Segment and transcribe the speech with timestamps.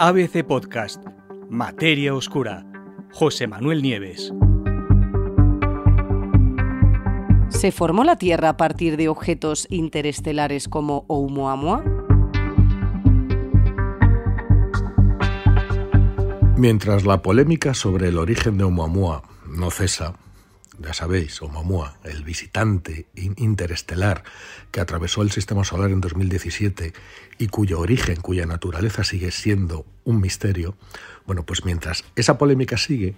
[0.00, 1.04] ABC Podcast,
[1.50, 2.64] Materia Oscura,
[3.12, 4.32] José Manuel Nieves.
[7.48, 11.82] ¿Se formó la Tierra a partir de objetos interestelares como Oumuamua?
[16.56, 20.14] Mientras la polémica sobre el origen de Oumuamua no cesa,
[20.78, 24.22] ya sabéis, Oumuamua, el visitante interestelar
[24.70, 26.92] que atravesó el sistema solar en 2017
[27.38, 30.76] y cuyo origen, cuya naturaleza sigue siendo un misterio,
[31.26, 33.14] bueno, pues mientras esa polémica sigue,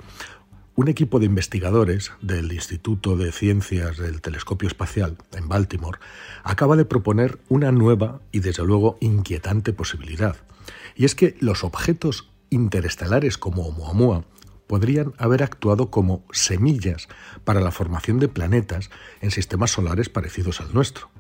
[0.76, 5.98] un equipo de investigadores del Instituto de Ciencias del Telescopio Espacial en Baltimore
[6.42, 10.36] acaba de proponer una nueva y desde luego inquietante posibilidad.
[10.96, 14.24] Y es que los objetos interestelares como Oumuamua
[14.70, 17.08] podrían haber actuado como semillas
[17.42, 18.88] para la formación de planetas
[19.20, 21.10] en sistemas solares parecidos al nuestro.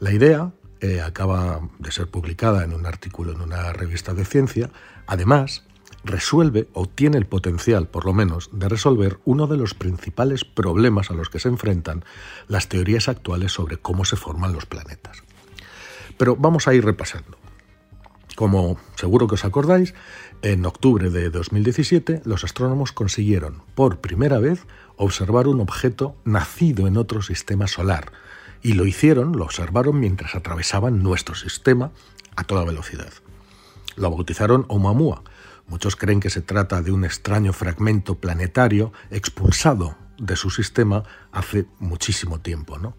[0.00, 0.50] La idea
[0.80, 4.70] eh, acaba de ser publicada en un artículo en una revista de ciencia.
[5.06, 5.62] Además,
[6.02, 11.12] resuelve o tiene el potencial, por lo menos, de resolver uno de los principales problemas
[11.12, 12.04] a los que se enfrentan
[12.48, 15.22] las teorías actuales sobre cómo se forman los planetas.
[16.18, 17.38] Pero vamos a ir repasando.
[18.36, 19.94] Como seguro que os acordáis,
[20.42, 26.96] en octubre de 2017 los astrónomos consiguieron por primera vez observar un objeto nacido en
[26.96, 28.10] otro sistema solar.
[28.60, 31.92] Y lo hicieron, lo observaron mientras atravesaban nuestro sistema
[32.34, 33.12] a toda velocidad.
[33.96, 35.22] Lo bautizaron Oumuamua.
[35.68, 41.66] Muchos creen que se trata de un extraño fragmento planetario expulsado de su sistema hace
[41.78, 42.96] muchísimo tiempo, ¿no?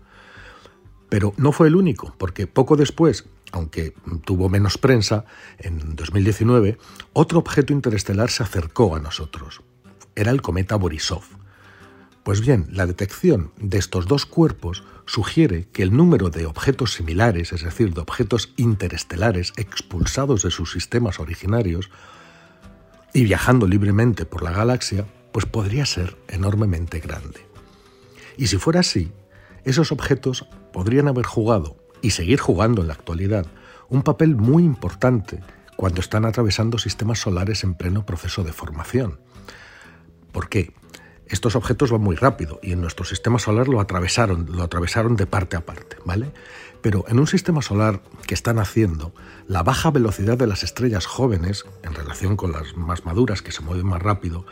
[1.09, 3.93] Pero no fue el único, porque poco después, aunque
[4.25, 5.23] tuvo menos prensa,
[5.57, 6.77] en 2019,
[7.13, 9.61] otro objeto interestelar se acercó a nosotros.
[10.13, 11.23] Era el cometa Borisov.
[12.23, 17.53] Pues bien, la detección de estos dos cuerpos sugiere que el número de objetos similares,
[17.53, 21.89] es decir, de objetos interestelares expulsados de sus sistemas originarios
[23.13, 27.47] y viajando libremente por la galaxia, pues podría ser enormemente grande.
[28.35, 29.13] Y si fuera así,
[29.63, 33.47] esos objetos podrían haber jugado y seguir jugando en la actualidad
[33.89, 35.39] un papel muy importante
[35.75, 39.19] cuando están atravesando sistemas solares en pleno proceso de formación.
[40.31, 40.71] ¿Por qué?
[41.27, 45.25] Estos objetos van muy rápido y en nuestro sistema solar lo atravesaron, lo atravesaron de
[45.25, 46.31] parte a parte, ¿vale?
[46.81, 49.11] Pero en un sistema solar que está naciendo,
[49.47, 53.63] la baja velocidad de las estrellas jóvenes en relación con las más maduras que se
[53.63, 54.45] mueven más rápido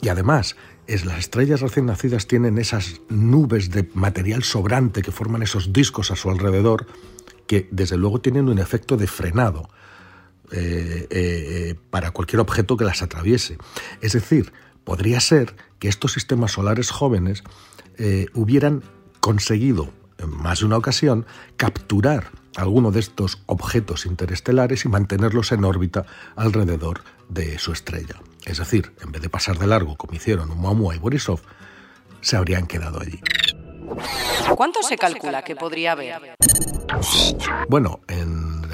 [0.00, 0.54] y además
[0.86, 6.12] es las estrellas recién nacidas tienen esas nubes de material sobrante que forman esos discos
[6.12, 6.86] a su alrededor
[7.48, 9.68] que desde luego tienen un efecto de frenado
[10.52, 13.58] eh, eh, para cualquier objeto que las atraviese.
[14.00, 14.52] Es decir,
[14.90, 17.44] podría ser que estos sistemas solares jóvenes
[17.96, 18.82] eh, hubieran
[19.20, 25.62] conseguido en más de una ocasión capturar alguno de estos objetos interestelares y mantenerlos en
[25.62, 28.16] órbita alrededor de su estrella.
[28.44, 31.38] Es decir, en vez de pasar de largo como hicieron Oumuamua y Borisov,
[32.20, 33.20] se habrían quedado allí.
[34.56, 36.34] ¿Cuánto se calcula que podría haber?
[37.68, 38.64] Bueno, en,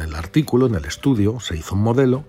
[0.00, 2.24] el artículo, en el estudio, se hizo un modelo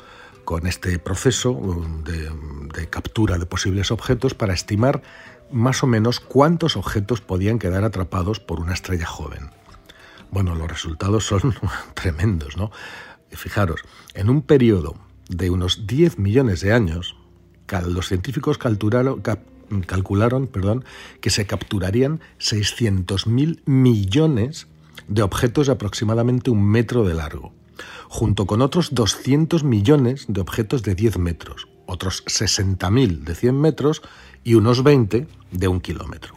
[0.50, 1.62] con este proceso
[2.04, 2.28] de,
[2.74, 5.04] de, captura de posibles objetos para estimar
[5.52, 9.52] más o menos cuántos objetos podían quedar atrapados por una estrella joven.
[10.32, 11.54] Bueno, los resultados son
[11.94, 12.72] tremendos, ¿no?
[13.30, 13.82] Fijaros,
[14.16, 14.96] en un periodo
[15.28, 17.16] de unos 10 millones de años,
[17.86, 19.22] los científicos calcularon,
[19.86, 20.84] calcularon perdón,
[21.22, 24.66] que se capturarían 600.000 millones
[25.08, 27.54] de objetos de aproximadamente un metro de largo,
[28.07, 34.01] junto con otros 200 millones de objetos de 10 metros, otros 60.000 de 100 metros
[34.44, 36.35] y unos 20 de un kilómetro.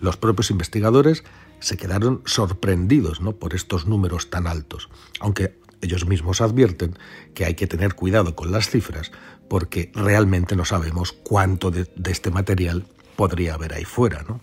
[0.00, 1.24] Los propios investigadores
[1.60, 3.32] se quedaron sorprendidos ¿no?
[3.32, 4.88] por estos números tan altos,
[5.20, 6.96] aunque ellos mismos advierten
[7.34, 9.12] que hay que tener cuidado con las cifras
[9.48, 14.24] porque realmente no sabemos cuánto de, este material podría haber ahí fuera.
[14.28, 14.40] ¿no?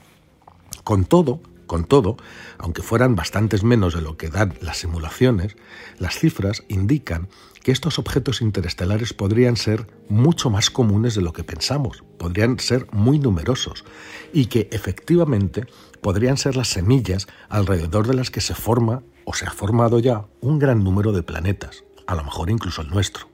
[0.83, 2.17] Con todo, con todo,
[2.57, 5.55] aunque fueran bastantes menos de lo que dan las simulaciones,
[5.99, 7.27] las cifras indican
[7.63, 12.87] que estos objetos interestelares podrían ser mucho más comunes de lo que pensamos, podrían ser
[12.91, 13.85] muy numerosos
[14.33, 15.65] y que efectivamente
[16.01, 20.25] podrían ser las semillas alrededor de las que se forma o se ha formado ya
[20.41, 23.27] un gran número de planetas, a lo mejor incluso el nuestro.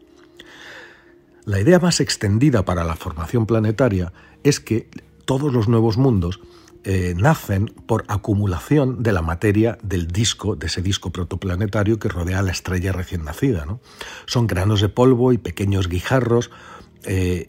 [1.44, 4.13] La idea más extendida para la formación planetaria
[4.44, 4.89] es que
[5.25, 6.39] todos los nuevos mundos
[6.83, 12.39] eh, nacen por acumulación de la materia del disco, de ese disco protoplanetario que rodea
[12.39, 13.68] a la estrella recién nacida.
[14.25, 16.50] Son granos de polvo y pequeños guijarros
[17.04, 17.45] eh,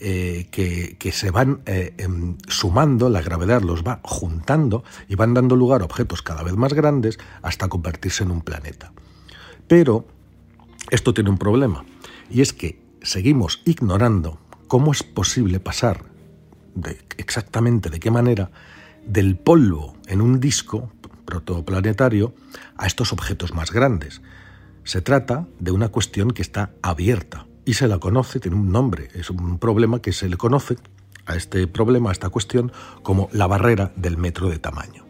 [0.52, 5.81] eh, que, se van em, sumando, la gravedad los va juntando y van dando lugar
[5.81, 8.93] a objetos cada vez más grandes hasta convertirse en un planeta.
[9.67, 10.06] Pero
[10.90, 11.87] esto tiene un problema,
[12.28, 14.38] y es que seguimos ignorando
[14.69, 16.05] cómo es posible pasar
[16.75, 18.50] de exactamente de qué manera
[19.06, 20.93] del polvo en un disco
[21.25, 22.34] protoplanetario
[22.76, 24.22] a estos objetos más grandes.
[24.84, 29.08] Se trata de una cuestión que está abierta y se la conoce, tiene un nombre,
[29.14, 30.76] es un problema que se le conoce
[31.26, 32.72] a este problema, a esta cuestión,
[33.02, 35.06] como la barrera del metro de tamaño.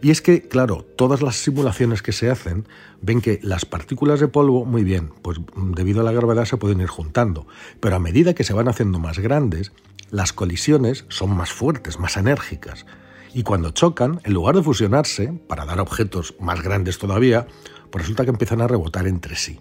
[0.00, 2.68] Y es que, claro, todas las simulaciones que se hacen
[3.02, 5.40] ven que las partículas de polvo, muy bien, pues
[5.74, 7.48] debido a la gravedad se pueden ir juntando,
[7.80, 9.72] pero a medida que se van haciendo más grandes,
[10.10, 12.86] las colisiones son más fuertes, más enérgicas.
[13.34, 17.46] Y cuando chocan, en lugar de fusionarse, para dar objetos más grandes todavía,
[17.90, 19.60] pues resulta que empiezan a rebotar entre sí.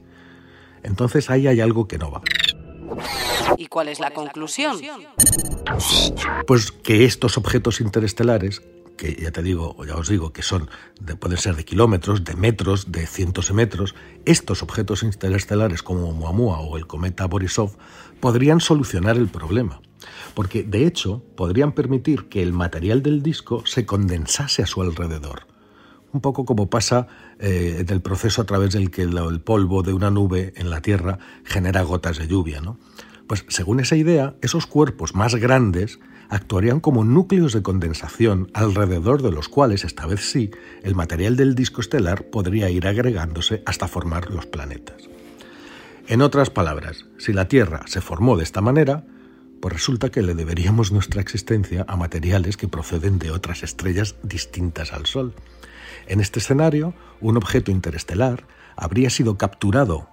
[0.84, 2.22] Entonces ahí hay algo que no va.
[3.58, 4.78] ¿Y cuál es la conclusión?
[6.46, 8.62] Pues que estos objetos interestelares,
[8.96, 10.70] que ya te digo, o ya os digo, que son,
[11.20, 13.96] pueden ser de kilómetros, de metros, de cientos de metros,
[14.26, 17.76] estos objetos interestelares como Oumuamua o el cometa Borisov
[18.20, 19.82] podrían solucionar el problema.
[20.34, 25.48] Porque, de hecho, podrían permitir que el material del disco se condensase a su alrededor
[26.14, 27.08] un poco como pasa
[27.40, 30.82] eh, en el proceso a través del que el, polvo de una nube en la
[30.82, 32.62] Tierra genera gotas de lluvia.
[32.62, 32.80] ¿no?
[33.28, 36.00] Pues según esa idea, esos cuerpos más grandes
[36.30, 40.52] actuarían como núcleos de condensación alrededor de los cuales, esta vez sí,
[40.84, 45.10] el material del disco estelar podría ir agregándose hasta formar los planetas.
[46.08, 49.06] En otras palabras, si la Tierra se formó de esta manera,
[49.62, 54.94] pues resulta que le deberíamos nuestra existencia a materiales que proceden de otras estrellas distintas
[54.94, 55.34] al Sol.
[56.08, 58.46] En este escenario, un objeto interestelar
[58.76, 60.08] habría sido capturado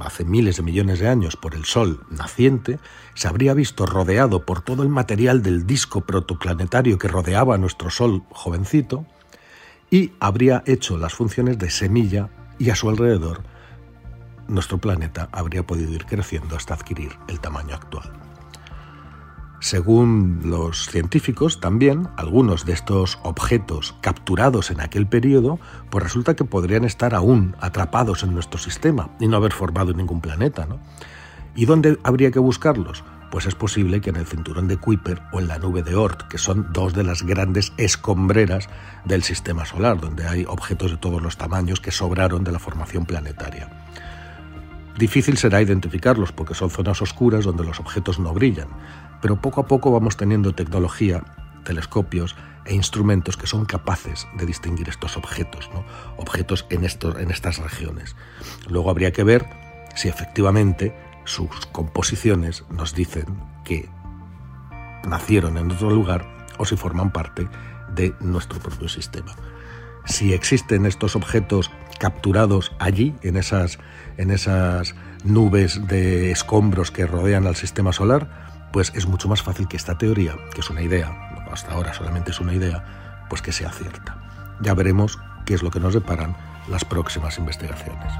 [0.00, 2.78] hace miles de millones de años por el Sol naciente,
[3.14, 7.90] se habría visto rodeado por todo el material del disco protoplanetario que rodeaba a nuestro
[7.90, 9.06] Sol jovencito
[9.90, 13.42] y habría hecho las funciones de semilla y a su alrededor
[14.48, 18.27] nuestro planeta habría podido ir creciendo hasta adquirir el tamaño actual.
[19.60, 25.58] Según los científicos, también algunos de estos objetos capturados en aquel periodo,
[25.90, 30.20] pues resulta que podrían estar aún atrapados en nuestro sistema y no haber formado ningún
[30.20, 30.66] planeta.
[30.66, 30.78] ¿no?
[31.56, 33.02] ¿Y dónde habría que buscarlos?
[33.32, 36.28] Pues es posible que en el cinturón de Kuiper o en la nube de Oort,
[36.28, 38.68] que son dos de las grandes escombreras
[39.04, 43.06] del sistema solar, donde hay objetos de todos los tamaños que sobraron de la formación
[43.06, 43.68] planetaria.
[44.98, 48.66] Difícil será identificarlos porque son zonas oscuras donde los objetos no brillan,
[49.22, 51.22] pero poco a poco vamos teniendo tecnología,
[51.64, 52.34] telescopios
[52.64, 55.70] e instrumentos que son capaces de distinguir estos objetos,
[56.16, 58.16] objetos en, en estas regiones.
[58.68, 59.46] Luego habría que ver
[59.94, 63.26] si efectivamente sus composiciones nos dicen
[63.64, 63.88] que
[65.06, 66.26] nacieron en otro lugar
[66.58, 67.48] o si forman parte
[67.94, 69.32] de nuestro propio sistema.
[70.06, 73.78] Si existen estos objetos capturados allí, en esas,
[74.16, 79.68] en esas nubes de escombros que rodean al sistema solar, pues es mucho más fácil
[79.68, 81.10] que esta teoría, que es una idea,
[81.50, 84.16] hasta ahora solamente es una idea, pues que sea cierta.
[84.60, 86.36] Ya veremos qué es lo que nos deparan
[86.68, 88.12] las próximas investigaciones.